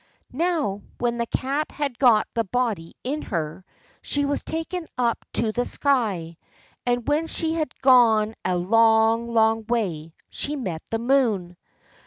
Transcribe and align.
Now 0.33 0.81
when 0.97 1.19
the 1.19 1.27
Cat 1.27 1.69
had 1.69 1.99
got 1.99 2.27
the 2.33 2.43
body 2.43 2.95
in 3.03 3.21
her, 3.21 3.63
she 4.01 4.25
was 4.25 4.41
taken 4.43 4.87
up 4.97 5.23
to 5.33 5.51
the 5.51 5.63
sky, 5.63 6.39
and 6.87 7.07
when 7.07 7.27
she 7.27 7.53
had 7.53 7.79
gone 7.83 8.33
a 8.43 8.57
long, 8.57 9.31
long 9.31 9.63
way, 9.67 10.15
she 10.27 10.55
met 10.55 10.81
the 10.89 10.97
moon. 10.97 11.55